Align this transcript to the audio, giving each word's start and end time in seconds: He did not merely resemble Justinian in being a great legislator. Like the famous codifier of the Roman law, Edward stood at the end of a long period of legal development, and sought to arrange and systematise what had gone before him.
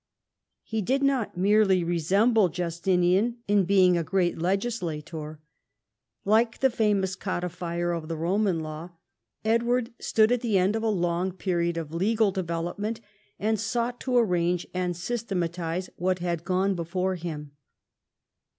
He 0.63 0.81
did 0.81 1.03
not 1.03 1.37
merely 1.37 1.83
resemble 1.83 2.49
Justinian 2.49 3.37
in 3.47 3.65
being 3.65 3.95
a 3.99 4.03
great 4.03 4.35
legislator. 4.39 5.39
Like 6.25 6.57
the 6.59 6.71
famous 6.71 7.15
codifier 7.15 7.95
of 7.95 8.07
the 8.07 8.15
Roman 8.17 8.61
law, 8.61 8.89
Edward 9.45 9.93
stood 9.99 10.31
at 10.31 10.41
the 10.41 10.57
end 10.57 10.75
of 10.75 10.81
a 10.81 10.89
long 10.89 11.31
period 11.31 11.77
of 11.77 11.93
legal 11.93 12.31
development, 12.31 12.99
and 13.37 13.59
sought 13.59 13.99
to 13.99 14.17
arrange 14.17 14.65
and 14.73 14.97
systematise 14.97 15.87
what 15.97 16.17
had 16.17 16.43
gone 16.43 16.73
before 16.73 17.13
him. 17.13 17.51